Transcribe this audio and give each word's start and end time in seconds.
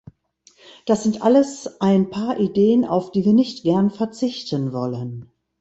Das 0.87 1.03
sind 1.03 1.21
alles 1.21 1.79
ein 1.79 2.09
paar 2.09 2.39
Ideen, 2.39 2.85
auf 2.85 3.11
die 3.11 3.23
wir 3.23 3.33
nicht 3.33 3.61
gern 3.61 3.91
verzichten 3.91 4.73
wollen. 4.73 5.29